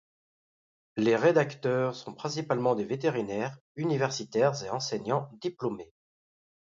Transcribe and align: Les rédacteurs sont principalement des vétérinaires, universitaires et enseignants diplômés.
Les 0.97 1.15
rédacteurs 1.15 1.93
sont 1.95 2.15
principalement 2.15 2.73
des 2.73 2.85
vétérinaires, 2.85 3.59
universitaires 3.75 4.63
et 4.63 4.71
enseignants 4.71 5.29
diplômés. 5.41 5.93